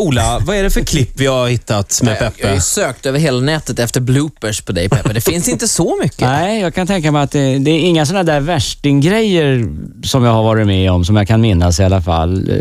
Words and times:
Ola, 0.00 0.38
vad 0.46 0.56
är 0.56 0.62
det 0.62 0.70
för 0.70 0.80
klipp 0.80 1.10
vi 1.14 1.26
har 1.26 1.48
hittat 1.48 2.00
med 2.02 2.16
Jag 2.16 2.24
har 2.24 2.30
Peppe? 2.30 2.54
ju 2.54 2.60
sökt 2.60 3.06
över 3.06 3.18
hela 3.18 3.40
nätet 3.40 3.78
efter 3.78 4.00
bloopers 4.00 4.60
på 4.60 4.72
dig 4.72 4.88
Peppe. 4.88 5.12
Det 5.12 5.20
finns 5.20 5.48
inte 5.48 5.68
så 5.68 5.98
mycket. 6.02 6.20
Nej, 6.20 6.60
jag 6.60 6.74
kan 6.74 6.86
tänka 6.86 7.12
mig 7.12 7.22
att 7.22 7.30
det, 7.30 7.58
det 7.58 7.70
är 7.70 7.78
inga 7.80 8.06
sådana 8.06 8.22
där 8.22 8.40
värstinggrejer 8.40 9.68
som 10.04 10.24
jag 10.24 10.32
har 10.32 10.42
varit 10.42 10.66
med 10.66 10.90
om, 10.92 11.04
som 11.04 11.16
jag 11.16 11.28
kan 11.28 11.40
minnas 11.40 11.80
i 11.80 11.84
alla 11.84 12.02
fall. 12.02 12.50
Eh, 12.50 12.56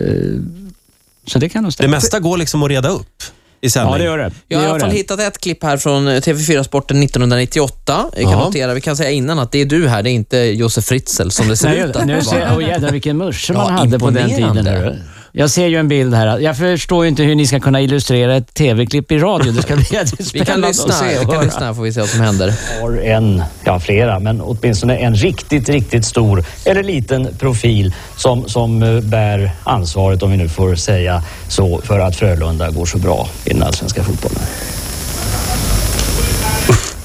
Så 1.28 1.40
det 1.40 1.50
kan 1.50 1.64
nog 1.64 1.70
Det 1.70 1.74
stämma. 1.74 1.92
mesta 1.96 2.20
går 2.20 2.38
liksom 2.38 2.64
att 2.64 2.70
reda 2.70 2.90
upp 2.90 3.24
i 3.62 3.70
sändning. 3.70 3.92
Ja, 3.94 3.98
det 3.98 4.04
gör 4.04 4.18
det. 4.18 4.32
Jag 4.48 4.58
har 4.58 4.64
det 4.64 4.68
i 4.68 4.72
alla 4.72 4.80
fall 4.80 4.90
det. 4.90 4.96
hittat 4.96 5.20
ett 5.20 5.38
klipp 5.38 5.64
här 5.64 5.78
från 5.78 6.08
eh, 6.08 6.12
TV4 6.22 6.64
Sporten 6.64 7.04
1998. 7.04 8.06
Vi 8.18 8.24
kan 8.24 8.32
Ja. 8.32 8.46
notera, 8.46 8.74
vi 8.74 8.82
kan 8.82 8.98
säga 8.98 9.10
innan 9.12 9.40
att 9.40 9.52
det 9.52 9.62
är 9.62 9.66
du 9.66 9.88
här, 9.88 10.04
det 10.04 10.10
är 10.10 10.12
inte 10.12 10.38
Josef 10.38 10.86
Fritzl 10.86 11.30
som 11.30 11.48
det 11.48 11.58
ser 11.58 11.70
Nej, 11.70 11.80
ut 11.80 11.96
att 11.96 12.06
nu 12.06 12.20
vara. 12.22 12.58
oh, 12.58 12.64
jädrar 12.68 12.92
vilken 12.92 13.18
musche 13.18 13.54
man 13.54 13.66
Ja, 13.74 13.80
hade 13.80 14.00
på 14.00 14.10
den 14.10 14.30
tiden. 14.30 14.68
hörru. 14.68 14.96
Jag 15.40 15.50
ser 15.50 15.68
ju 15.68 15.78
en 15.78 15.88
bild 15.88 16.14
här. 16.14 16.40
Jag 16.40 16.58
förstår 16.58 17.04
ju 17.04 17.10
inte 17.10 17.24
hur 17.24 17.36
ni 17.36 17.48
ska 17.48 17.60
kunna 17.60 17.82
illustrera 17.82 18.36
ett 18.36 18.54
tv-klipp 18.54 19.12
i 19.12 19.20
radio. 19.20 19.52
Det 19.52 19.62
ska 19.62 19.76
bli 19.76 19.86
Vi 20.34 20.46
kan 20.46 20.62
lyssna, 20.62 20.94
se 20.94 21.20
vi 21.20 21.26
kan 21.26 21.46
lyssna 21.46 21.74
får 21.74 21.84
vi 21.84 21.94
se 21.94 22.00
vad 22.00 22.10
som 22.10 22.22
händer. 22.22 22.54
har 22.82 22.98
en, 22.98 23.44
ja 23.64 23.80
flera, 23.80 24.20
men 24.20 24.42
åtminstone 24.42 24.98
en 24.98 25.16
riktigt, 25.16 25.70
riktigt 25.70 26.06
stor 26.06 26.44
eller 26.66 26.84
liten 26.84 27.28
profil 27.40 27.94
som, 28.18 28.50
som 28.50 28.84
eh, 28.84 29.02
bär 29.02 29.52
ansvaret, 29.64 30.24
om 30.24 30.32
vi 30.32 30.38
nu 30.38 30.50
får 30.50 30.76
säga 30.76 31.24
så, 31.48 31.82
för 31.84 32.00
att 32.00 32.16
Frölunda 32.16 32.70
går 32.70 32.86
så 32.86 32.98
bra 32.98 33.28
i 33.46 33.54
den 33.54 33.64
allsvenska 33.64 34.04
fotbollen. 34.04 34.42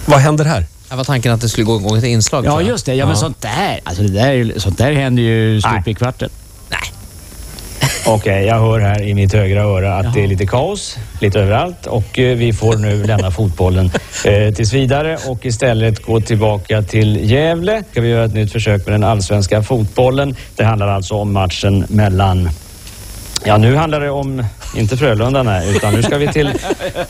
Vad 0.04 0.18
händer 0.18 0.44
här? 0.44 0.66
Här 0.88 0.96
var 0.96 1.04
tanken 1.04 1.32
att 1.32 1.40
det 1.40 1.48
skulle 1.48 1.64
gå 1.64 1.76
igång 1.76 1.96
ett 1.96 2.04
inslag. 2.04 2.44
Ja, 2.44 2.62
just 2.62 2.86
det. 2.86 2.94
Ja, 2.94 3.06
men 3.06 3.16
sånt 3.16 3.40
där, 3.40 3.80
alltså 3.84 4.02
det 4.02 4.12
där, 4.12 4.58
sånt 4.58 4.78
där 4.78 4.92
händer 4.92 5.22
ju 5.22 5.60
stup 5.60 5.88
i 5.88 5.96
Nej. 6.68 6.80
Okej, 8.06 8.44
jag 8.44 8.60
hör 8.60 8.80
här 8.80 9.02
i 9.02 9.14
mitt 9.14 9.32
högra 9.32 9.62
öra 9.62 9.94
att 9.94 10.14
det 10.14 10.24
är 10.24 10.26
lite 10.26 10.46
kaos, 10.46 10.98
lite 11.20 11.40
överallt 11.40 11.86
och 11.86 12.18
eh, 12.18 12.36
vi 12.36 12.52
får 12.52 12.76
nu 12.76 13.04
lämna 13.04 13.30
fotbollen 13.30 13.90
eh, 14.24 14.54
tills 14.54 14.72
vidare 14.72 15.18
och 15.26 15.46
istället 15.46 16.02
gå 16.02 16.20
tillbaka 16.20 16.82
till 16.82 17.30
Gävle. 17.30 17.82
Ska 17.90 18.00
vi 18.00 18.08
göra 18.08 18.24
ett 18.24 18.34
nytt 18.34 18.52
försök 18.52 18.86
med 18.86 18.94
den 18.94 19.04
allsvenska 19.04 19.62
fotbollen. 19.62 20.36
Det 20.56 20.64
handlar 20.64 20.88
alltså 20.88 21.14
om 21.14 21.32
matchen 21.32 21.86
mellan 21.88 22.50
Ja, 23.46 23.56
nu 23.56 23.76
handlar 23.76 24.00
det 24.00 24.10
om, 24.10 24.44
inte 24.76 24.96
Frölunda 24.96 25.42
nej, 25.42 25.76
utan 25.76 25.94
nu 25.94 26.02
ska 26.02 26.18
vi 26.18 26.28
till... 26.28 26.52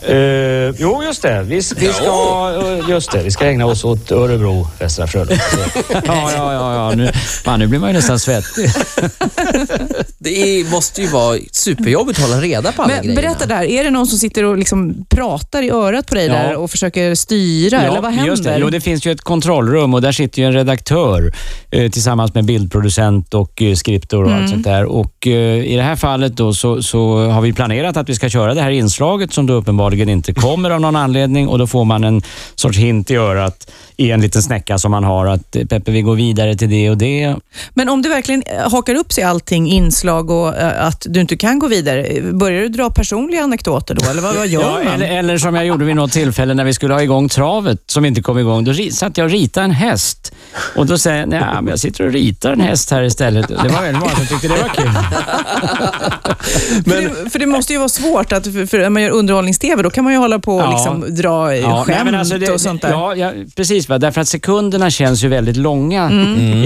Eh, 0.02 0.74
jo, 0.78 1.02
just 1.02 1.22
det. 1.22 1.42
Vi, 1.42 1.54
vi 1.54 1.92
ska, 1.92 2.78
eh, 2.80 2.90
just 2.90 3.12
det, 3.12 3.22
vi 3.22 3.30
ska 3.30 3.46
ägna 3.46 3.66
oss 3.66 3.84
åt 3.84 4.12
Örebro, 4.12 4.68
Västra 4.78 5.06
Frölunda. 5.06 5.42
Ja, 5.92 6.30
ja, 6.36 6.52
ja. 6.52 6.74
ja. 6.74 6.92
Nu, 6.96 7.12
fan, 7.44 7.58
nu 7.58 7.66
blir 7.66 7.78
man 7.78 7.90
ju 7.90 7.96
nästan 7.96 8.18
svettig. 8.18 8.70
Det 10.24 10.60
är, 10.60 10.70
måste 10.70 11.00
ju 11.02 11.06
vara 11.08 11.38
superjobbigt 11.52 12.18
att 12.18 12.24
hålla 12.30 12.40
reda 12.42 12.72
på 12.72 12.82
alla 12.82 12.92
Men 12.94 13.02
grejerna. 13.02 13.20
berätta 13.22 13.46
där, 13.46 13.62
är 13.64 13.84
det 13.84 13.90
någon 13.90 14.06
som 14.06 14.18
sitter 14.18 14.44
och 14.44 14.58
liksom 14.58 15.04
pratar 15.08 15.62
i 15.62 15.70
örat 15.70 16.06
på 16.06 16.14
dig 16.14 16.26
Ja. 16.26 16.32
där 16.32 16.56
och 16.56 16.70
försöker 16.70 17.14
styra, 17.14 17.80
eller 17.82 18.00
vad 18.00 18.10
händer? 18.12 18.30
Just 18.30 18.44
det. 18.44 18.56
Jo, 18.60 18.70
det 18.70 18.80
finns 18.80 19.06
ju 19.06 19.12
ett 19.12 19.20
kontrollrum 19.20 19.94
och 19.94 20.02
där 20.02 20.12
sitter 20.12 20.42
ju 20.42 20.46
en 20.48 20.52
redaktör 20.52 21.32
eh, 21.70 21.90
tillsammans 21.90 22.34
med 22.34 22.44
bildproducent 22.44 23.34
och 23.34 23.62
eh, 23.62 23.74
skriptor 23.74 24.24
och 24.24 24.30
Mm. 24.30 24.42
allt 24.42 24.50
sånt 24.50 24.64
där. 24.64 24.84
Och, 24.84 25.26
eh, 25.26 25.64
I 25.64 25.76
det 25.76 25.82
här 25.82 25.96
fallet 25.96 26.36
då 26.36 26.54
så, 26.54 26.82
så 26.82 27.26
har 27.28 27.40
vi 27.40 27.52
planerat 27.52 27.96
att 27.96 28.08
vi 28.08 28.14
ska 28.14 28.28
köra 28.28 28.54
det 28.54 28.60
här 28.62 28.70
inslaget 28.70 29.32
som 29.32 29.46
då 29.46 29.54
uppenbarligen 29.54 30.08
inte 30.08 30.34
kommer 30.34 30.70
av 30.70 30.80
någon 30.80 30.96
anledning 30.96 31.48
och 31.48 31.58
då 31.58 31.66
får 31.66 31.84
man 31.84 32.04
en 32.04 32.22
sorts 32.54 32.78
hint 32.78 33.10
i 33.10 33.16
örat 33.16 33.70
i 33.96 34.10
en 34.10 34.20
liten 34.20 34.42
snäcka 34.42 34.78
som 34.78 34.90
man 34.90 35.04
har 35.04 35.26
att 35.26 35.56
eh, 35.56 35.64
Peppe 35.66 35.90
vi 35.90 36.02
går 36.02 36.14
vidare 36.16 36.56
till 36.56 36.70
det 36.70 36.90
och 36.90 36.98
det. 36.98 37.34
Men 37.74 37.88
om 37.88 38.02
det 38.02 38.08
verkligen 38.08 38.42
eh, 38.46 38.70
hakar 38.72 38.94
upp 38.94 39.12
sig 39.12 39.24
allting, 39.24 39.68
inslag 39.70 40.13
och 40.20 40.56
eh, 40.56 40.86
att 40.86 41.06
du 41.08 41.20
inte 41.20 41.36
kan 41.36 41.58
gå 41.58 41.68
vidare, 41.68 42.20
börjar 42.32 42.62
du 42.62 42.68
dra 42.68 42.90
personliga 42.90 43.42
anekdoter 43.42 43.94
då, 43.94 44.10
eller 44.10 44.22
vad, 44.22 44.34
vad 44.34 44.46
gör 44.46 44.62
Ja, 44.62 44.80
man? 44.84 44.94
eller, 44.94 45.18
eller 45.18 45.38
som 45.38 45.54
jag 45.54 45.66
gjorde 45.66 45.84
vid 45.84 45.96
något 45.96 46.12
tillfälle 46.12 46.54
när 46.54 46.64
vi 46.64 46.74
skulle 46.74 46.94
ha 46.94 47.02
igång 47.02 47.28
travet 47.28 47.82
som 47.86 48.04
inte 48.04 48.22
kom 48.22 48.38
igång. 48.38 48.64
Då 48.64 48.74
satt 48.92 49.18
jag 49.18 49.24
och 49.24 49.30
ritade 49.30 49.64
en 49.64 49.70
häst 49.70 50.33
och 50.76 50.86
då 50.86 50.98
säger 50.98 51.20
jag, 51.20 51.28
nej 51.28 51.40
men 51.54 51.66
jag 51.66 51.78
sitter 51.78 52.06
och 52.06 52.12
ritar 52.12 52.52
en 52.52 52.60
häst 52.60 52.90
här 52.90 53.02
istället. 53.02 53.48
Det 53.48 53.54
var 53.54 53.82
väldigt 53.82 54.00
många 54.00 54.14
som 54.14 54.26
tyckte 54.26 54.48
det 54.48 54.54
var 54.62 54.68
kul. 54.68 54.90
För, 56.84 57.00
det, 57.24 57.30
för 57.30 57.38
det 57.38 57.46
måste 57.46 57.72
ju 57.72 57.78
vara 57.78 57.88
svårt, 57.88 58.32
att, 58.32 58.44
för, 58.44 58.78
när 58.78 58.90
man 58.90 59.02
gör 59.02 59.10
underhållnings-TV, 59.10 59.82
då 59.82 59.90
kan 59.90 60.04
man 60.04 60.12
ju 60.12 60.18
hålla 60.18 60.38
på 60.38 60.56
och 60.56 60.62
Ja. 60.62 60.70
liksom 60.72 61.14
dra 61.14 61.56
Ja, 61.56 61.84
nej, 61.86 61.94
skämt 61.96 62.04
men 62.04 62.14
alltså 62.14 62.38
det- 62.38 62.50
och 62.50 62.60
sånt 62.60 62.82
där. 62.82 62.90
Ja, 62.90 63.14
ja, 63.14 63.32
precis. 63.56 63.88
Va? 63.88 63.98
Därför 63.98 64.20
att 64.20 64.28
sekunderna 64.28 64.90
känns 64.90 65.24
ju 65.24 65.28
väldigt 65.28 65.56
långa 65.56 66.10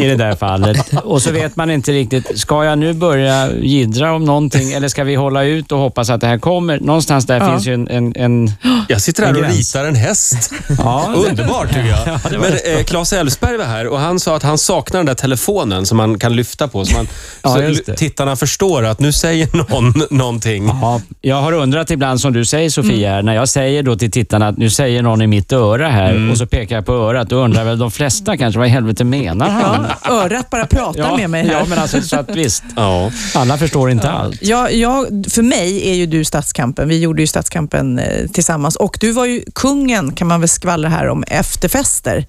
i 0.01 0.09
det 0.09 0.15
där 0.17 0.35
fallet. 0.35 0.93
Och 1.05 1.23
så 1.23 1.33
vet 1.33 1.57
man 1.57 1.71
inte 1.71 1.93
riktigt, 1.93 2.39
ska 2.39 2.65
jag 2.65 2.79
nu 2.79 2.93
börja 2.93 3.53
gidra 3.53 4.13
om 4.13 4.25
någonting 4.25 4.73
eller 4.73 4.89
ska 4.89 5.05
vi 5.05 5.15
hålla 5.15 5.45
ut 5.45 5.73
och 5.73 5.79
hoppas 5.79 6.11
att 6.11 6.21
det 6.21 6.27
här 6.27 6.39
kommer? 6.39 6.81
Någonstans 6.81 7.27
där 7.27 7.41
Ja. 7.41 7.51
finns 7.51 7.67
ju 7.67 7.75
en... 7.75 7.89
en, 7.89 8.13
en 8.17 8.51
Jag 8.89 9.01
sitter 9.01 9.23
här 9.23 9.31
En 9.31 9.37
och 9.45 9.51
ritar 9.51 9.85
en 9.85 9.95
häst. 9.97 10.51
ja, 10.79 11.15
Underbart 11.29 11.69
tycker 11.69 11.87
jag. 12.07 12.41
Men 12.41 12.53
eh, 12.79 12.85
Claes 12.85 13.13
Elfsberg 13.13 13.57
var 13.57 13.65
här 13.65 13.78
och 13.87 13.99
han 14.01 14.21
sa 14.21 14.37
att 14.37 14.43
han 14.43 14.59
saknar 14.59 14.99
den 14.99 15.07
där 15.07 15.15
telefonen 15.15 15.87
som 15.87 15.97
man 15.97 16.19
kan 16.19 16.37
lyfta 16.37 16.69
på. 16.69 16.85
Så, 16.85 16.97
man, 16.97 17.09
Ja, 17.43 17.75
så 17.87 17.95
tittarna 17.95 18.37
förstår 18.37 18.85
att 18.85 19.01
nu 19.01 19.13
säger 19.13 19.49
någon 19.53 19.95
någonting. 20.11 20.67
Ja, 20.67 21.01
jag 21.21 21.37
har 21.37 21.53
undrat 21.53 21.91
ibland, 21.91 22.21
som 22.21 22.33
du 22.33 22.45
säger 22.45 22.71
Sofia, 22.71 23.11
här, 23.11 23.23
när 23.23 23.35
jag 23.35 23.49
säger 23.49 23.83
då 23.83 23.97
till 23.97 24.11
tittarna 24.11 24.49
att 24.49 24.57
nu 24.59 24.71
säger 24.71 25.03
någon 25.03 25.23
i 25.23 25.27
mitt 25.27 25.53
öra 25.53 25.89
här 25.89 26.31
och 26.31 26.39
så 26.39 26.47
pekar 26.47 26.77
jag 26.77 26.87
på 26.87 26.93
örat, 26.93 27.29
då 27.29 27.37
undrar 27.37 27.65
väl 27.65 27.79
de 27.79 27.91
flesta 27.91 28.37
kanske 28.37 28.59
vad 28.59 28.69
i 28.69 28.71
helvete 28.71 29.05
menar 29.05 29.49
han? 29.49 29.87
Ja, 30.05 30.11
örat 30.25 30.51
bara 30.51 30.67
pratar 30.71 31.17
med 31.17 31.31
mig 31.31 31.45
här. 31.47 31.53
ja, 31.53 31.65
men 31.69 31.79
alltså 31.79 32.01
så 32.03 32.17
att 32.19 32.31
visst, 32.37 32.63
Ja. 32.77 33.11
alla 33.35 33.59
förstår 33.59 33.91
inte 33.91 34.11
allt. 34.11 34.39
Ja, 34.43 34.71
jag, 34.71 35.07
för 35.31 35.43
mig 35.43 35.91
är 35.91 35.95
ju 35.95 36.07
du 36.07 36.25
Stadskampen. 36.25 36.89
Vi 36.89 36.99
gjorde 37.01 37.23
ju 37.23 37.27
Stadskampen 37.27 37.99
eh, 37.99 38.27
tillsammans 38.33 38.77
och 38.77 38.97
du 39.01 39.13
var 39.13 39.27
ju 39.27 39.43
kungen, 39.55 40.13
kan 40.13 40.27
man 40.27 40.41
väl 40.41 40.49
skvallra 40.49 40.89
här 40.89 41.09
om, 41.09 41.23
efterfester. 41.29 42.27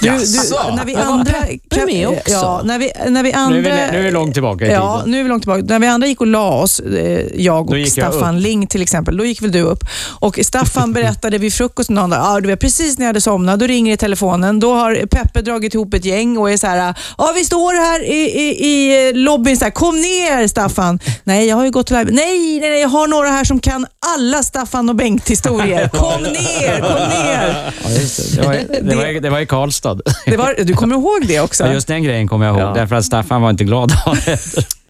Du, 0.00 0.06
Jaså? 0.08 0.74
när 0.76 0.84
vi 0.84 0.94
andra, 0.94 1.32
Peppe 1.70 1.86
med 1.86 2.08
också? 2.08 2.32
Ja, 2.32 2.60
när 2.64 2.78
vi, 2.78 2.92
när 3.08 3.22
vi 3.22 3.30
Nu 3.30 3.36
andra... 3.38 3.58
är, 3.58 3.86
vi, 3.86 3.92
nu 3.92 3.98
är 3.98 4.02
vi 4.02 4.10
långt 4.10 4.32
tillbaka 4.34 4.66
i 4.66 4.70
Ja, 4.72 4.96
tiden. 4.98 5.10
nu 5.10 5.18
är 5.18 5.22
vi 5.22 5.28
långt 5.28 5.42
tillbaka. 5.42 5.62
När 5.66 5.78
vi 5.78 5.86
andra 5.86 6.06
gick 6.08 6.20
och 6.20 6.26
la 6.26 6.50
oss, 6.62 6.80
eh, 6.80 7.26
jag 7.34 7.70
och 7.70 7.78
gick 7.78 7.96
jag 7.98 8.12
Staffan 8.12 8.40
Ling 8.40 8.66
till 8.66 8.82
exempel, 8.82 9.16
då 9.16 9.24
gick 9.24 9.42
väl 9.42 9.52
du 9.52 9.60
upp. 9.60 9.84
Och 10.20 10.38
Staffan 10.42 10.92
berättade 10.92 11.38
vid 11.38 11.52
frukost 11.54 11.90
någon 11.90 12.10
dag, 12.10 12.20
ah, 12.22 12.40
du 12.40 12.46
vet, 12.48 12.60
precis 12.60 12.98
när 12.98 13.04
jag 13.04 13.08
hade 13.08 13.20
somnat, 13.20 13.60
då 13.60 13.66
ringer 13.66 13.90
det 13.90 13.94
i 13.94 13.96
telefonen. 13.96 14.60
Då 14.60 14.74
har 14.74 15.06
Peppe 15.10 15.42
dragit 15.42 15.74
ihop 15.74 15.94
ett 15.94 16.04
gäng 16.04 16.38
och 16.38 16.50
är 16.50 16.56
så 16.56 16.66
här, 16.66 16.94
ja 17.18 17.32
vi 17.36 17.44
står 17.44 17.72
här 17.74 18.04
i, 18.04 18.20
i, 18.40 18.66
i 18.66 19.12
lobbyn, 19.12 19.56
så 19.56 19.64
här, 19.64 19.72
kom 19.72 19.96
ner 20.00 20.46
Staffan. 20.48 20.98
Nej, 21.24 21.46
jag 21.48 21.56
har 21.56 21.64
ju 21.64 21.70
gått 21.70 21.90
live. 21.90 22.10
Nej, 22.10 22.60
nej, 22.60 22.70
nej, 22.70 22.80
jag 22.80 22.88
har 22.88 23.06
några 23.08 23.28
här 23.28 23.44
som 23.44 23.60
kan 23.60 23.86
alla 24.06 24.42
Staffan 24.42 24.88
och 24.88 24.96
Bengt-historier. 24.96 25.88
Kom 25.92 26.22
ner, 26.22 26.80
kom 26.80 27.08
ner. 27.08 27.72
Ja, 27.84 27.90
just 27.90 28.34
det. 28.34 28.40
Det, 28.40 28.46
var, 28.46 28.54
det, 28.82 28.96
var, 28.96 29.20
det 29.20 29.30
var 29.30 29.40
i 29.40 29.46
Karlstad. 29.46 29.98
Det 30.26 30.36
var, 30.36 30.54
du 30.64 30.74
kommer 30.74 30.94
ihåg 30.94 31.26
det 31.26 31.40
också? 31.40 31.64
Ja, 31.64 31.72
just 31.72 31.88
den 31.88 32.02
grejen 32.02 32.28
kommer 32.28 32.46
jag 32.46 32.56
ihåg, 32.58 32.68
Ja. 32.68 32.72
därför 32.74 32.96
att 32.96 33.04
Staffan 33.04 33.42
var 33.42 33.50
inte 33.50 33.64
glad 33.64 33.92
av 34.06 34.18
det. 34.24 34.38